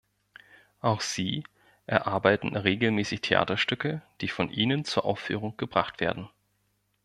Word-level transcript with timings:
Auch 0.79 1.01
sie 1.01 1.43
erarbeiten 1.85 2.55
regelmäßig 2.57 3.21
Theaterstücke, 3.21 4.01
die 4.21 4.29
von 4.29 4.49
ihnen 4.49 4.83
zur 4.83 5.05
Aufführung 5.05 5.55
gebracht 5.57 5.99
werden. 5.99 6.27